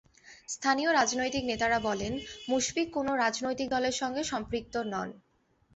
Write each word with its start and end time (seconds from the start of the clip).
স্থানীয় 0.49 0.91
রাজনৈতিক 0.93 1.43
নেতারা 1.45 1.79
বলেন, 1.79 2.13
মুশফিক 2.49 2.87
কোনো 2.93 3.11
রাজনৈতিক 3.15 3.67
দলের 3.69 3.95
সঙ্গে 4.01 4.21
সম্পৃক্ত 4.23 4.75
নন। 4.85 5.09